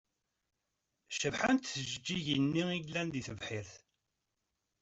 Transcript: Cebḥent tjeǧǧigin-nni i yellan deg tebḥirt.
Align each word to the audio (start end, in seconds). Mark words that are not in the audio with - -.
Cebḥent 1.19 1.71
tjeǧǧigin-nni 1.75 2.63
i 2.71 2.77
yellan 2.79 3.07
deg 3.11 3.23
tebḥirt. 3.27 3.71